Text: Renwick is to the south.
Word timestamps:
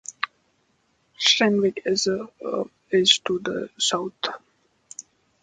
Renwick 1.39 1.83
is 1.85 2.01
to 2.07 2.31
the 3.37 3.69
south. 3.77 4.15